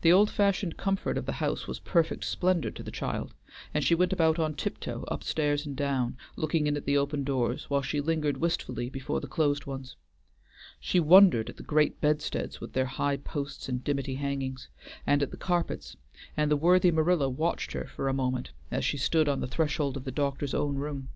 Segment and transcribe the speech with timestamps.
[0.00, 3.34] The old fashioned comfort of the house was perfect splendor to the child,
[3.74, 7.24] and she went about on tiptoe up stairs and down, looking in at the open
[7.24, 9.96] doors, while she lingered wistfully before the closed ones.
[10.80, 14.70] She wondered at the great bedsteads with their high posts and dimity hangings,
[15.06, 15.94] and at the carpets,
[16.38, 19.94] and the worthy Marilla watched her for a moment as she stood on the threshold
[19.98, 21.10] of the doctor's own room.